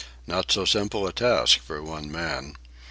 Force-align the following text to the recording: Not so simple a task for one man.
Not 0.25 0.51
so 0.51 0.65
simple 0.65 1.05
a 1.05 1.13
task 1.13 1.59
for 1.59 1.79
one 1.83 2.11
man. 2.11 2.55